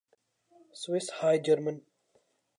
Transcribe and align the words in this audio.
Swiss 0.81 1.07
high 1.17 1.37
German 1.45 1.77